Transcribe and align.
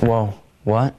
Whoa, 0.00 0.34
what? 0.64 0.94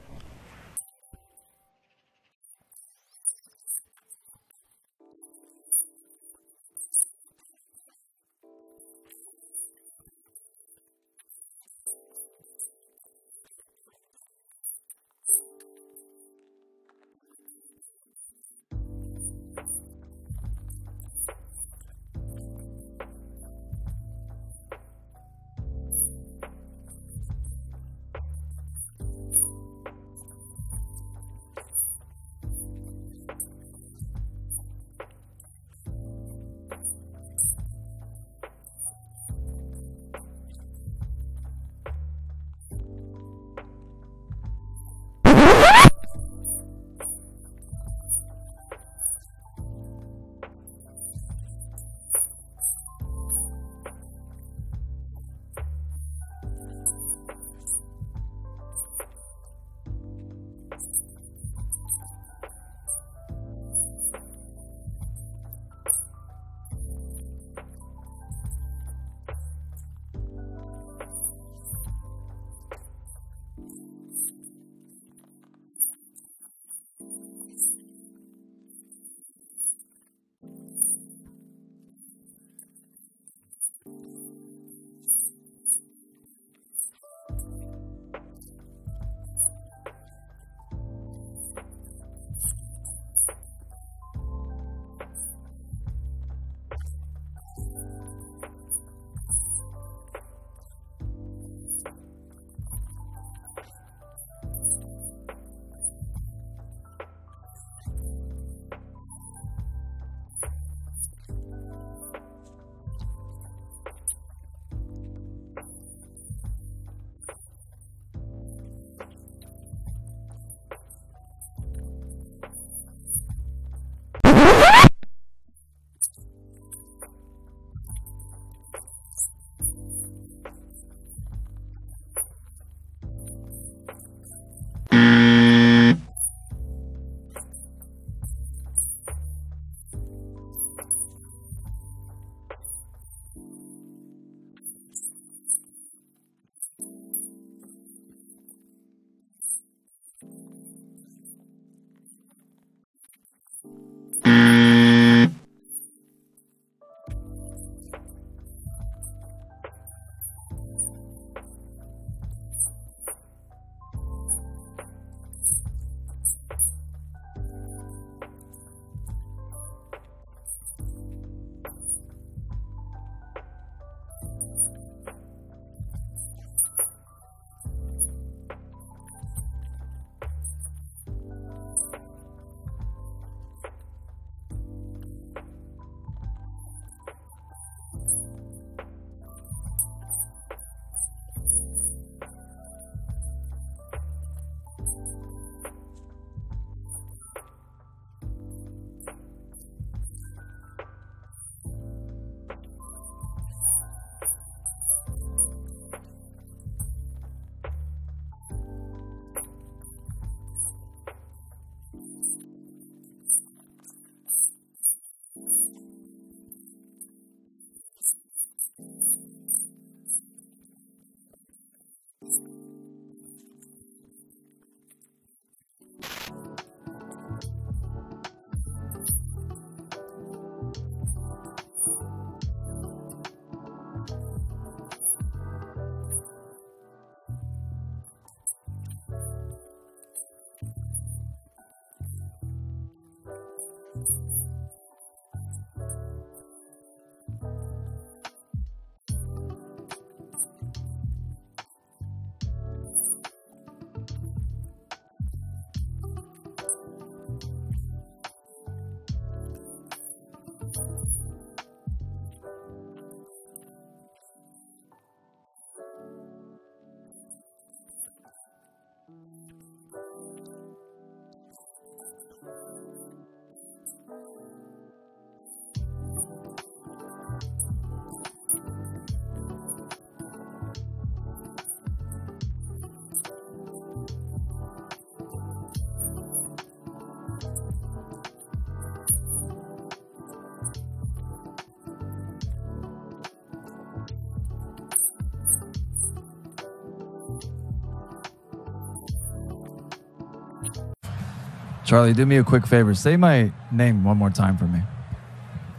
Charlie, 301.88 302.12
do 302.12 302.26
me 302.26 302.36
a 302.36 302.44
quick 302.44 302.66
favor. 302.66 302.92
Say 302.94 303.16
my 303.16 303.50
name 303.72 304.04
one 304.04 304.18
more 304.18 304.28
time 304.28 304.58
for 304.58 304.66
me. 304.66 304.82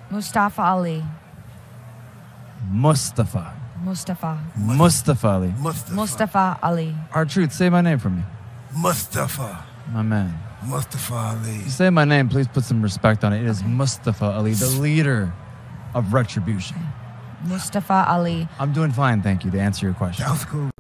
Mustafa 0.10 0.60
Ali. 0.60 1.04
Mustafa. 2.68 3.54
Mustafa. 3.84 4.40
Mustafa 4.58 5.28
Ali. 5.28 5.54
Mustafa. 5.60 5.94
Mustafa 5.94 6.60
Ali. 6.64 6.96
R-Truth, 7.14 7.54
say 7.54 7.70
my 7.70 7.82
name 7.82 8.00
for 8.00 8.10
me. 8.10 8.24
Mustafa. 8.76 9.64
My 9.94 10.02
man. 10.02 10.34
Mustafa 10.66 11.14
Ali. 11.14 11.58
You 11.58 11.70
say 11.70 11.92
my 11.92 12.06
name, 12.06 12.28
please 12.28 12.48
put 12.48 12.64
some 12.64 12.82
respect 12.82 13.24
on 13.24 13.32
it. 13.32 13.44
It 13.44 13.48
is 13.48 13.64
Mustafa 13.64 14.26
Ali, 14.26 14.54
the 14.54 14.68
leader 14.82 15.32
of 15.94 16.12
Retribution. 16.12 16.78
Mustafa 17.46 18.08
Ali. 18.10 18.48
I'm 18.60 18.74
doing 18.74 18.92
fine, 18.92 19.22
thank 19.22 19.46
you, 19.46 19.52
to 19.52 19.60
answer 19.60 19.86
your 19.86 19.94
question. 19.94 20.26
Sounds 20.26 20.44
cool. 20.46 20.72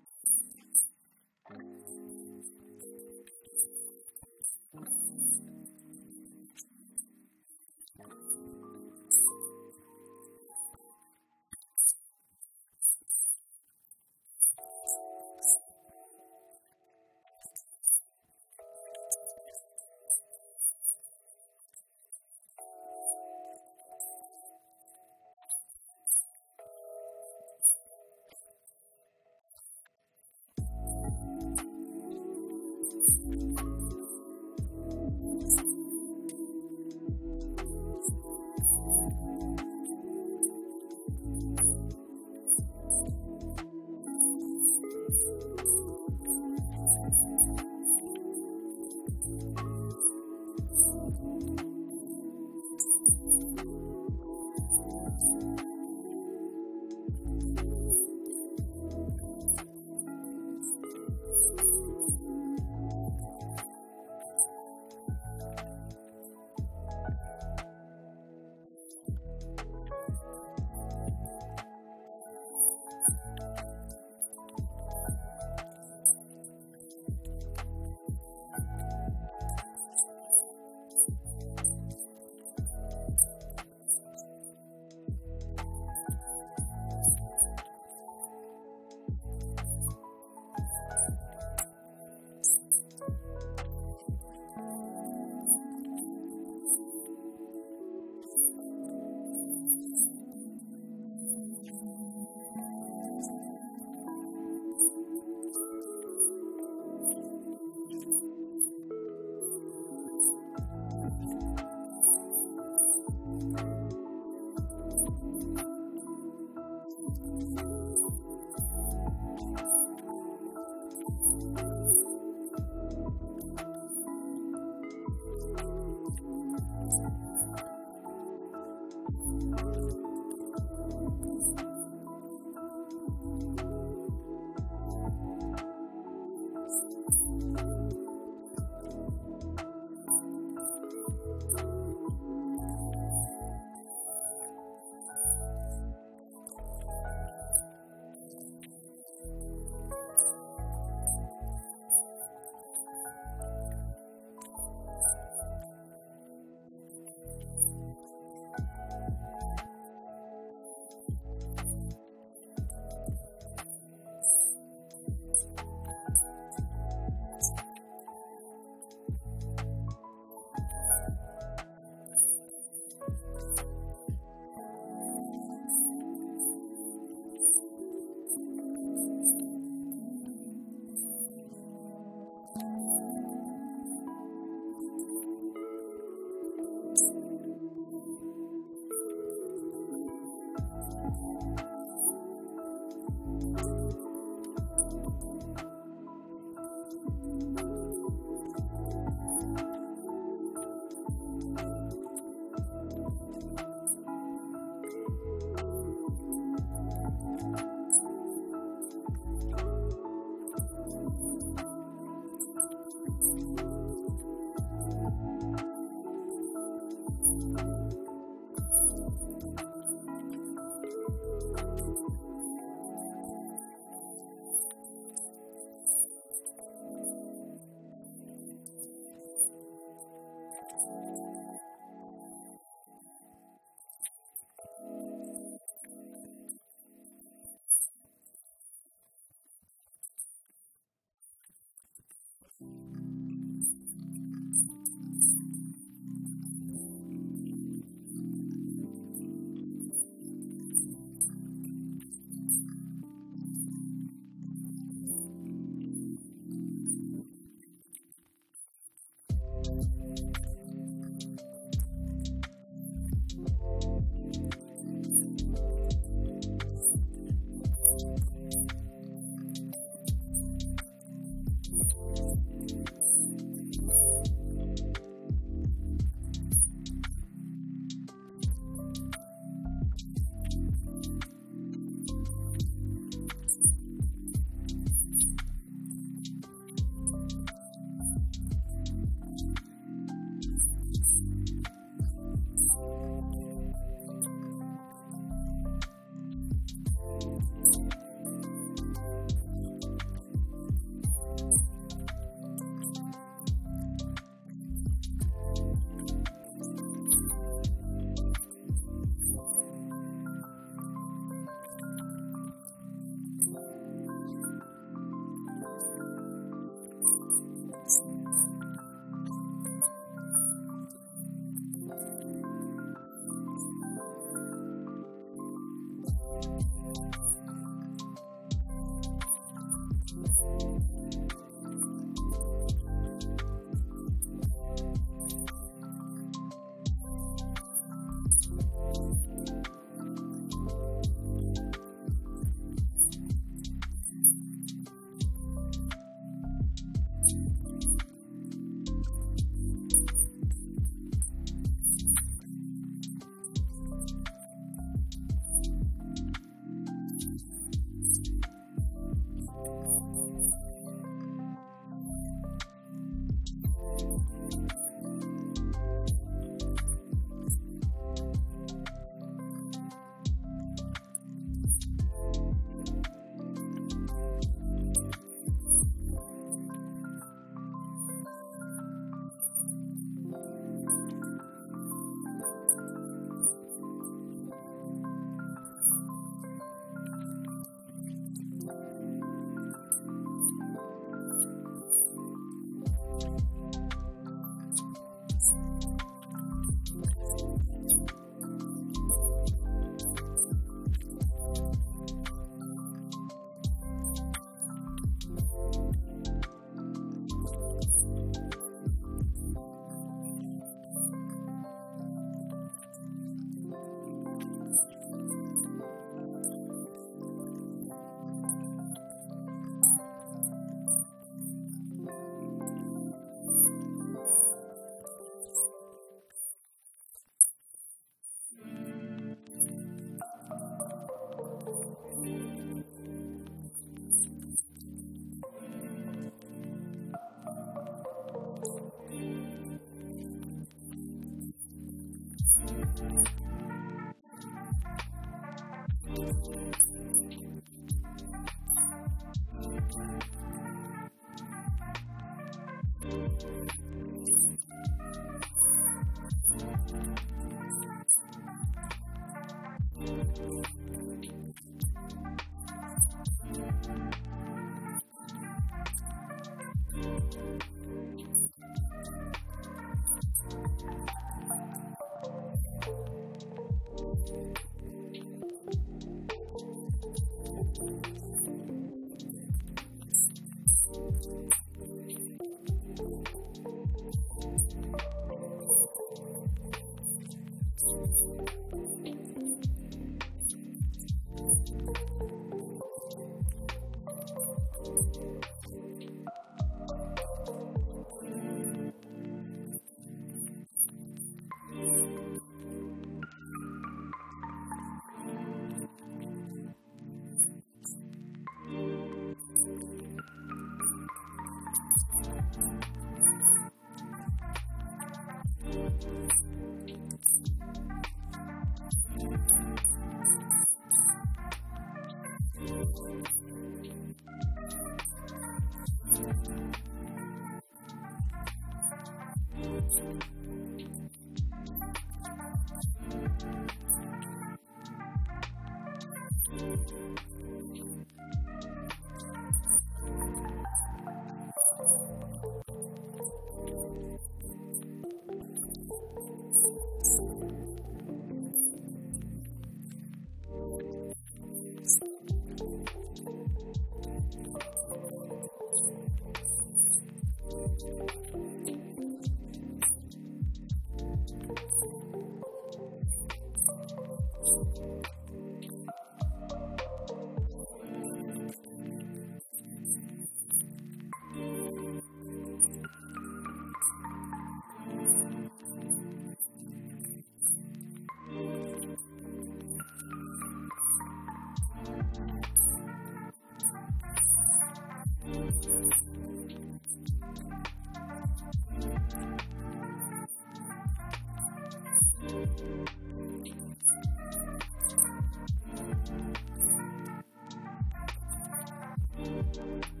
you 599.57 600.00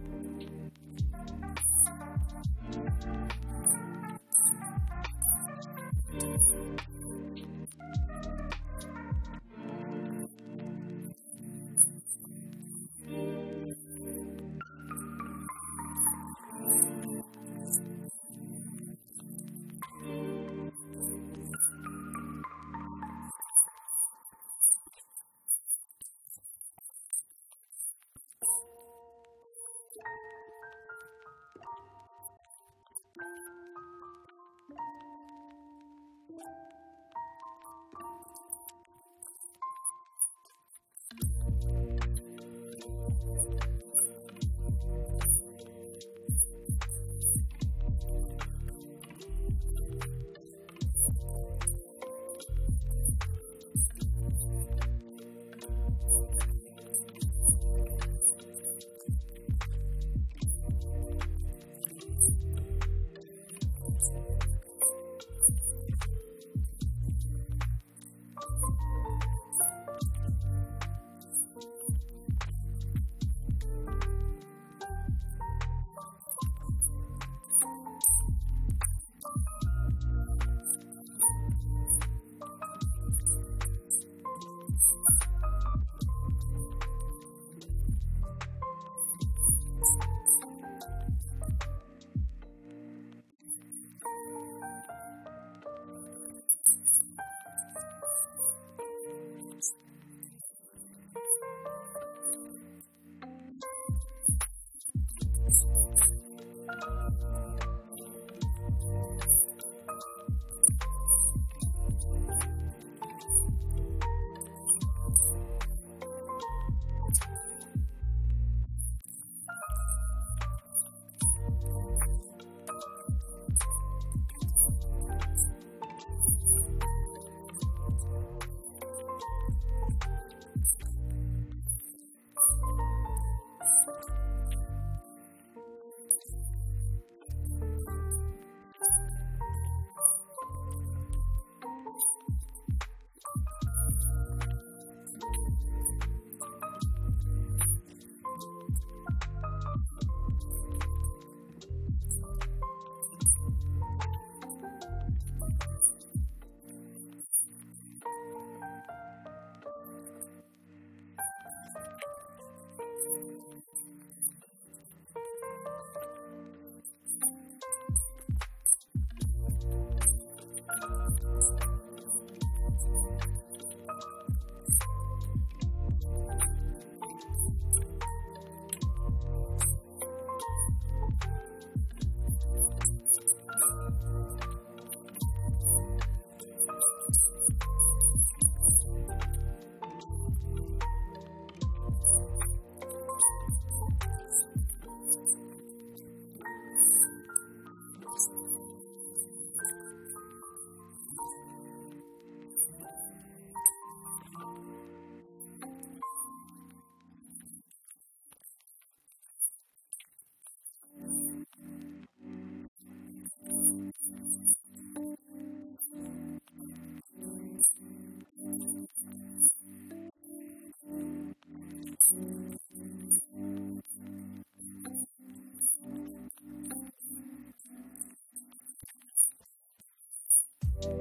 Come 230.81 230.93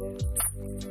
on, 0.00 0.18
Chad! 0.20 0.89